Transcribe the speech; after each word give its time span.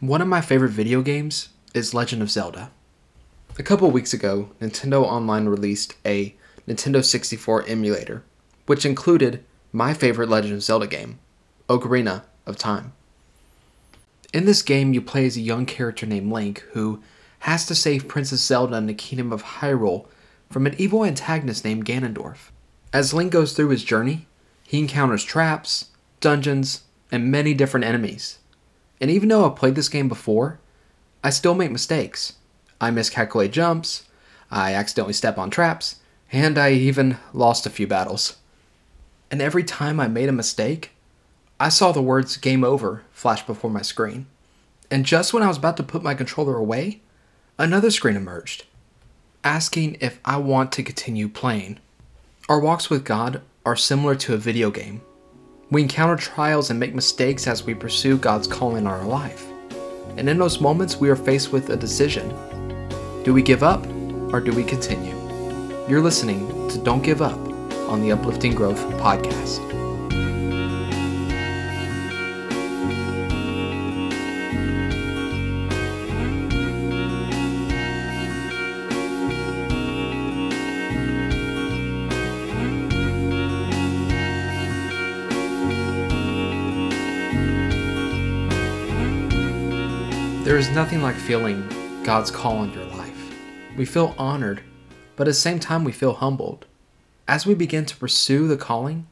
One 0.00 0.20
of 0.20 0.28
my 0.28 0.42
favorite 0.42 0.72
video 0.72 1.00
games 1.00 1.48
is 1.72 1.94
Legend 1.94 2.20
of 2.20 2.30
Zelda. 2.30 2.70
A 3.58 3.62
couple 3.62 3.90
weeks 3.90 4.12
ago, 4.12 4.50
Nintendo 4.60 5.02
Online 5.02 5.46
released 5.46 5.94
a 6.04 6.34
Nintendo 6.68 7.02
64 7.02 7.64
emulator, 7.66 8.22
which 8.66 8.84
included 8.84 9.42
my 9.72 9.94
favorite 9.94 10.28
Legend 10.28 10.52
of 10.52 10.62
Zelda 10.62 10.86
game, 10.86 11.18
Ocarina 11.70 12.24
of 12.44 12.58
Time. 12.58 12.92
In 14.34 14.44
this 14.44 14.60
game, 14.60 14.92
you 14.92 15.00
play 15.00 15.24
as 15.24 15.38
a 15.38 15.40
young 15.40 15.64
character 15.64 16.04
named 16.04 16.30
Link 16.30 16.58
who 16.72 17.02
has 17.40 17.64
to 17.64 17.74
save 17.74 18.06
Princess 18.06 18.42
Zelda 18.42 18.76
in 18.76 18.84
the 18.84 18.92
Kingdom 18.92 19.32
of 19.32 19.42
Hyrule 19.42 20.08
from 20.50 20.66
an 20.66 20.74
evil 20.76 21.06
antagonist 21.06 21.64
named 21.64 21.86
Ganondorf. 21.86 22.50
As 22.92 23.14
Link 23.14 23.32
goes 23.32 23.54
through 23.54 23.70
his 23.70 23.82
journey, 23.82 24.26
he 24.62 24.78
encounters 24.78 25.24
traps, 25.24 25.86
dungeons, 26.20 26.82
and 27.10 27.30
many 27.30 27.54
different 27.54 27.86
enemies. 27.86 28.40
And 29.00 29.10
even 29.10 29.28
though 29.28 29.44
I've 29.44 29.56
played 29.56 29.74
this 29.74 29.88
game 29.88 30.08
before, 30.08 30.58
I 31.22 31.30
still 31.30 31.54
make 31.54 31.70
mistakes. 31.70 32.34
I 32.80 32.90
miscalculate 32.90 33.52
jumps, 33.52 34.04
I 34.50 34.74
accidentally 34.74 35.14
step 35.14 35.38
on 35.38 35.50
traps, 35.50 35.96
and 36.30 36.58
I 36.58 36.72
even 36.72 37.18
lost 37.32 37.66
a 37.66 37.70
few 37.70 37.86
battles. 37.86 38.36
And 39.30 39.40
every 39.40 39.64
time 39.64 39.98
I 39.98 40.08
made 40.08 40.28
a 40.28 40.32
mistake, 40.32 40.92
I 41.58 41.68
saw 41.68 41.92
the 41.92 42.02
words 42.02 42.36
game 42.36 42.62
over 42.64 43.02
flash 43.12 43.44
before 43.46 43.70
my 43.70 43.82
screen. 43.82 44.26
And 44.90 45.04
just 45.04 45.32
when 45.32 45.42
I 45.42 45.48
was 45.48 45.56
about 45.56 45.76
to 45.78 45.82
put 45.82 46.02
my 46.02 46.14
controller 46.14 46.56
away, 46.56 47.00
another 47.58 47.90
screen 47.90 48.14
emerged, 48.14 48.66
asking 49.42 49.96
if 50.00 50.20
I 50.24 50.36
want 50.36 50.70
to 50.72 50.82
continue 50.82 51.28
playing. 51.28 51.80
Our 52.48 52.60
walks 52.60 52.88
with 52.88 53.04
God 53.04 53.42
are 53.64 53.74
similar 53.74 54.14
to 54.16 54.34
a 54.34 54.38
video 54.38 54.70
game. 54.70 55.00
We 55.68 55.82
encounter 55.82 56.14
trials 56.14 56.70
and 56.70 56.78
make 56.78 56.94
mistakes 56.94 57.48
as 57.48 57.64
we 57.64 57.74
pursue 57.74 58.18
God's 58.18 58.46
calling 58.46 58.78
in 58.78 58.86
our 58.86 59.04
life. 59.04 59.46
And 60.16 60.28
in 60.28 60.38
those 60.38 60.60
moments, 60.60 60.96
we 60.96 61.10
are 61.10 61.16
faced 61.16 61.52
with 61.52 61.70
a 61.70 61.76
decision 61.76 62.34
do 63.24 63.34
we 63.34 63.42
give 63.42 63.64
up 63.64 63.84
or 64.32 64.40
do 64.40 64.52
we 64.52 64.62
continue? 64.62 65.16
You're 65.88 66.00
listening 66.00 66.68
to 66.68 66.78
Don't 66.78 67.02
Give 67.02 67.20
Up 67.20 67.38
on 67.88 68.00
the 68.00 68.12
Uplifting 68.12 68.54
Growth 68.54 68.78
Podcast. 69.00 69.75
There 90.46 90.56
is 90.56 90.70
nothing 90.70 91.02
like 91.02 91.16
feeling 91.16 91.68
God's 92.04 92.30
call 92.30 92.58
on 92.58 92.72
your 92.72 92.84
life. 92.84 93.34
We 93.76 93.84
feel 93.84 94.14
honored, 94.16 94.62
but 95.16 95.26
at 95.26 95.30
the 95.30 95.34
same 95.34 95.58
time, 95.58 95.82
we 95.82 95.90
feel 95.90 96.12
humbled. 96.12 96.66
As 97.26 97.44
we 97.44 97.54
begin 97.56 97.84
to 97.84 97.96
pursue 97.96 98.46
the 98.46 98.56
calling, 98.56 99.08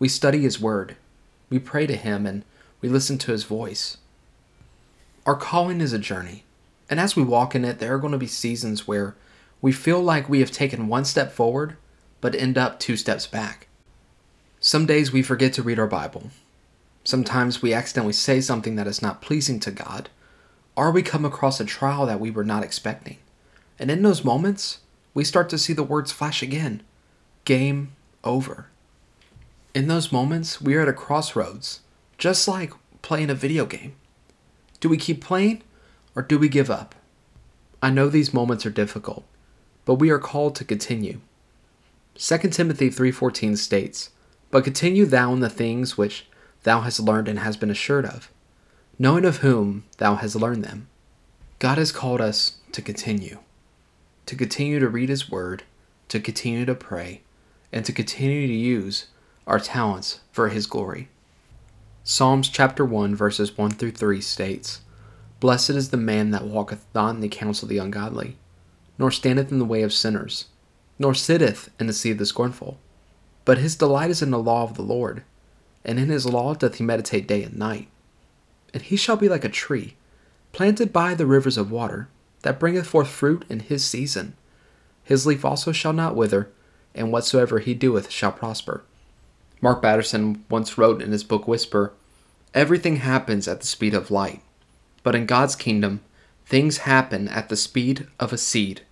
we 0.00 0.08
study 0.08 0.40
His 0.40 0.60
Word, 0.60 0.96
we 1.48 1.60
pray 1.60 1.86
to 1.86 1.94
Him, 1.94 2.26
and 2.26 2.44
we 2.80 2.88
listen 2.88 3.16
to 3.18 3.30
His 3.30 3.44
voice. 3.44 3.98
Our 5.24 5.36
calling 5.36 5.80
is 5.80 5.92
a 5.92 6.00
journey, 6.00 6.42
and 6.90 6.98
as 6.98 7.14
we 7.14 7.22
walk 7.22 7.54
in 7.54 7.64
it, 7.64 7.78
there 7.78 7.94
are 7.94 8.00
going 8.00 8.10
to 8.10 8.18
be 8.18 8.26
seasons 8.26 8.88
where 8.88 9.14
we 9.60 9.70
feel 9.70 10.00
like 10.00 10.28
we 10.28 10.40
have 10.40 10.50
taken 10.50 10.88
one 10.88 11.04
step 11.04 11.30
forward, 11.30 11.76
but 12.20 12.34
end 12.34 12.58
up 12.58 12.80
two 12.80 12.96
steps 12.96 13.28
back. 13.28 13.68
Some 14.58 14.86
days 14.86 15.12
we 15.12 15.22
forget 15.22 15.52
to 15.52 15.62
read 15.62 15.78
our 15.78 15.86
Bible. 15.86 16.30
Sometimes 17.04 17.62
we 17.62 17.72
accidentally 17.72 18.14
say 18.14 18.40
something 18.40 18.74
that 18.74 18.88
is 18.88 19.00
not 19.00 19.22
pleasing 19.22 19.60
to 19.60 19.70
God 19.70 20.08
or 20.76 20.90
we 20.90 21.02
come 21.02 21.24
across 21.24 21.60
a 21.60 21.64
trial 21.64 22.06
that 22.06 22.20
we 22.20 22.30
were 22.30 22.44
not 22.44 22.64
expecting. 22.64 23.18
And 23.78 23.90
in 23.90 24.02
those 24.02 24.24
moments, 24.24 24.78
we 25.14 25.24
start 25.24 25.48
to 25.50 25.58
see 25.58 25.72
the 25.72 25.82
words 25.82 26.12
flash 26.12 26.42
again 26.42 26.82
game 27.44 27.92
over. 28.22 28.68
In 29.74 29.88
those 29.88 30.12
moments, 30.12 30.60
we 30.60 30.74
are 30.76 30.82
at 30.82 30.88
a 30.88 30.92
crossroads, 30.92 31.80
just 32.18 32.46
like 32.46 32.72
playing 33.02 33.30
a 33.30 33.34
video 33.34 33.66
game. 33.66 33.94
Do 34.80 34.88
we 34.88 34.96
keep 34.96 35.22
playing 35.22 35.62
or 36.14 36.22
do 36.22 36.38
we 36.38 36.48
give 36.48 36.70
up? 36.70 36.94
I 37.82 37.90
know 37.90 38.08
these 38.08 38.32
moments 38.32 38.64
are 38.64 38.70
difficult, 38.70 39.24
but 39.84 39.94
we 39.94 40.10
are 40.10 40.18
called 40.18 40.54
to 40.56 40.64
continue. 40.64 41.20
2 42.14 42.52
Timothy 42.52 42.90
3:14 42.90 43.56
states, 43.56 44.10
"But 44.50 44.64
continue 44.64 45.06
thou 45.06 45.32
in 45.32 45.40
the 45.40 45.50
things 45.50 45.98
which 45.98 46.26
thou 46.62 46.82
hast 46.82 47.00
learned 47.00 47.26
and 47.26 47.40
hast 47.40 47.58
been 47.58 47.70
assured 47.70 48.04
of, 48.06 48.30
knowing 48.98 49.24
of 49.24 49.38
whom 49.38 49.84
thou 49.96 50.16
hast 50.16 50.36
learned 50.36 50.64
them. 50.64 50.86
God 51.58 51.78
has 51.78 51.92
called 51.92 52.20
us 52.20 52.58
to 52.72 52.82
continue, 52.82 53.38
to 54.26 54.36
continue 54.36 54.78
to 54.78 54.88
read 54.88 55.08
His 55.08 55.30
Word, 55.30 55.62
to 56.08 56.20
continue 56.20 56.66
to 56.66 56.74
pray, 56.74 57.22
and 57.72 57.84
to 57.86 57.92
continue 57.92 58.46
to 58.46 58.52
use 58.52 59.06
our 59.46 59.58
talents 59.58 60.20
for 60.30 60.50
His 60.50 60.66
glory. 60.66 61.08
Psalms 62.04 62.48
chapter 62.48 62.84
1, 62.84 63.14
verses 63.14 63.56
1 63.56 63.70
through 63.72 63.92
3 63.92 64.20
states, 64.20 64.80
Blessed 65.40 65.70
is 65.70 65.90
the 65.90 65.96
man 65.96 66.30
that 66.32 66.44
walketh 66.44 66.84
not 66.94 67.14
in 67.14 67.20
the 67.20 67.28
counsel 67.28 67.66
of 67.66 67.70
the 67.70 67.78
ungodly, 67.78 68.36
nor 68.98 69.10
standeth 69.10 69.50
in 69.50 69.58
the 69.58 69.64
way 69.64 69.82
of 69.82 69.92
sinners, 69.92 70.46
nor 70.98 71.14
sitteth 71.14 71.70
in 71.80 71.86
the 71.86 71.92
seat 71.92 72.12
of 72.12 72.18
the 72.18 72.26
scornful. 72.26 72.78
But 73.44 73.58
his 73.58 73.74
delight 73.74 74.10
is 74.10 74.20
in 74.20 74.30
the 74.30 74.38
law 74.38 74.64
of 74.64 74.74
the 74.74 74.82
Lord, 74.82 75.22
and 75.84 75.98
in 75.98 76.10
his 76.10 76.26
law 76.26 76.54
doth 76.54 76.76
he 76.76 76.84
meditate 76.84 77.26
day 77.26 77.42
and 77.42 77.58
night 77.58 77.88
and 78.72 78.82
he 78.82 78.96
shall 78.96 79.16
be 79.16 79.28
like 79.28 79.44
a 79.44 79.48
tree 79.48 79.96
planted 80.52 80.92
by 80.92 81.14
the 81.14 81.26
rivers 81.26 81.56
of 81.56 81.70
water, 81.70 82.08
that 82.42 82.60
bringeth 82.60 82.86
forth 82.86 83.08
fruit 83.08 83.44
in 83.48 83.60
his 83.60 83.84
season. 83.84 84.34
His 85.02 85.26
leaf 85.26 85.44
also 85.44 85.72
shall 85.72 85.92
not 85.92 86.14
wither, 86.14 86.50
and 86.94 87.10
whatsoever 87.10 87.58
he 87.58 87.74
doeth 87.74 88.10
shall 88.10 88.32
prosper. 88.32 88.84
Mark 89.60 89.80
Batterson 89.80 90.44
once 90.50 90.76
wrote 90.76 91.00
in 91.00 91.12
his 91.12 91.24
book 91.24 91.48
Whisper 91.48 91.92
Everything 92.54 92.96
happens 92.96 93.48
at 93.48 93.60
the 93.60 93.66
speed 93.66 93.94
of 93.94 94.10
light, 94.10 94.42
but 95.02 95.14
in 95.14 95.24
God's 95.24 95.56
kingdom, 95.56 96.02
things 96.44 96.78
happen 96.78 97.28
at 97.28 97.48
the 97.48 97.56
speed 97.56 98.06
of 98.20 98.32
a 98.32 98.38
seed 98.38 98.82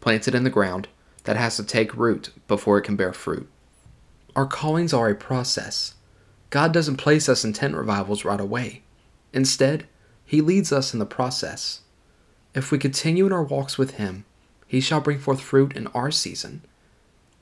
planted 0.00 0.34
in 0.34 0.44
the 0.44 0.50
ground 0.50 0.88
that 1.24 1.36
has 1.36 1.56
to 1.56 1.64
take 1.64 1.94
root 1.94 2.30
before 2.48 2.78
it 2.78 2.84
can 2.84 2.96
bear 2.96 3.12
fruit. 3.12 3.46
Our 4.34 4.46
callings 4.46 4.94
are 4.94 5.10
a 5.10 5.14
process. 5.14 5.94
God 6.48 6.72
doesn't 6.72 6.96
place 6.96 7.28
us 7.28 7.44
in 7.44 7.52
tent 7.52 7.74
revivals 7.74 8.24
right 8.24 8.40
away. 8.40 8.82
Instead, 9.32 9.86
He 10.24 10.40
leads 10.40 10.72
us 10.72 10.92
in 10.92 10.98
the 10.98 11.06
process. 11.06 11.80
If 12.54 12.70
we 12.70 12.78
continue 12.78 13.26
in 13.26 13.32
our 13.32 13.42
walks 13.42 13.78
with 13.78 13.92
Him, 13.92 14.24
He 14.66 14.80
shall 14.80 15.00
bring 15.00 15.18
forth 15.18 15.40
fruit 15.40 15.76
in 15.76 15.86
our 15.88 16.10
season. 16.10 16.62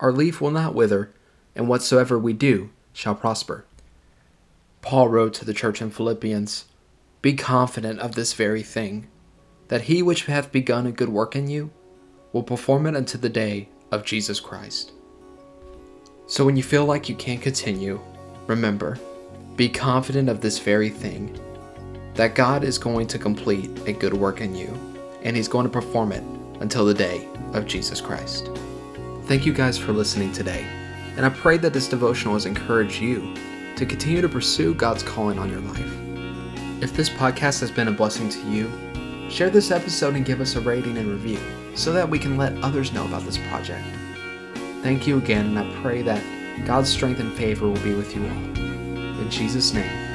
Our 0.00 0.12
leaf 0.12 0.40
will 0.40 0.50
not 0.50 0.74
wither, 0.74 1.10
and 1.54 1.68
whatsoever 1.68 2.18
we 2.18 2.32
do 2.32 2.70
shall 2.92 3.14
prosper. 3.14 3.64
Paul 4.82 5.08
wrote 5.08 5.34
to 5.34 5.44
the 5.44 5.54
church 5.54 5.82
in 5.82 5.90
Philippians 5.90 6.66
Be 7.20 7.34
confident 7.34 8.00
of 8.00 8.14
this 8.14 8.32
very 8.32 8.62
thing, 8.62 9.08
that 9.68 9.82
he 9.82 10.02
which 10.02 10.26
hath 10.26 10.52
begun 10.52 10.86
a 10.86 10.92
good 10.92 11.08
work 11.08 11.34
in 11.34 11.48
you 11.48 11.70
will 12.32 12.42
perform 12.42 12.86
it 12.86 12.96
unto 12.96 13.18
the 13.18 13.28
day 13.28 13.68
of 13.90 14.04
Jesus 14.04 14.40
Christ. 14.40 14.92
So 16.26 16.44
when 16.44 16.56
you 16.56 16.62
feel 16.62 16.84
like 16.84 17.08
you 17.08 17.14
can't 17.14 17.40
continue, 17.40 18.00
remember, 18.46 18.98
be 19.56 19.68
confident 19.68 20.28
of 20.28 20.40
this 20.40 20.58
very 20.58 20.90
thing 20.90 21.38
that 22.18 22.34
God 22.34 22.64
is 22.64 22.78
going 22.78 23.06
to 23.06 23.16
complete 23.18 23.70
a 23.86 23.92
good 23.92 24.12
work 24.12 24.40
in 24.40 24.52
you, 24.52 24.76
and 25.22 25.36
He's 25.36 25.46
going 25.46 25.64
to 25.64 25.70
perform 25.70 26.10
it 26.10 26.24
until 26.60 26.84
the 26.84 26.92
day 26.92 27.28
of 27.52 27.64
Jesus 27.64 28.00
Christ. 28.00 28.50
Thank 29.26 29.46
you 29.46 29.52
guys 29.52 29.78
for 29.78 29.92
listening 29.92 30.32
today, 30.32 30.66
and 31.16 31.24
I 31.24 31.28
pray 31.28 31.58
that 31.58 31.72
this 31.72 31.86
devotional 31.86 32.34
has 32.34 32.44
encouraged 32.44 33.00
you 33.00 33.36
to 33.76 33.86
continue 33.86 34.20
to 34.20 34.28
pursue 34.28 34.74
God's 34.74 35.04
calling 35.04 35.38
on 35.38 35.48
your 35.48 35.60
life. 35.60 36.82
If 36.82 36.96
this 36.96 37.08
podcast 37.08 37.60
has 37.60 37.70
been 37.70 37.86
a 37.86 37.92
blessing 37.92 38.28
to 38.30 38.50
you, 38.50 39.30
share 39.30 39.48
this 39.48 39.70
episode 39.70 40.16
and 40.16 40.26
give 40.26 40.40
us 40.40 40.56
a 40.56 40.60
rating 40.60 40.98
and 40.98 41.08
review 41.08 41.38
so 41.76 41.92
that 41.92 42.10
we 42.10 42.18
can 42.18 42.36
let 42.36 42.58
others 42.64 42.92
know 42.92 43.06
about 43.06 43.22
this 43.22 43.38
project. 43.48 43.86
Thank 44.82 45.06
you 45.06 45.18
again, 45.18 45.56
and 45.56 45.58
I 45.60 45.82
pray 45.82 46.02
that 46.02 46.66
God's 46.66 46.88
strength 46.88 47.20
and 47.20 47.32
favor 47.34 47.68
will 47.68 47.84
be 47.84 47.94
with 47.94 48.16
you 48.16 48.24
all. 48.24 48.58
In 49.20 49.30
Jesus' 49.30 49.72
name, 49.72 50.07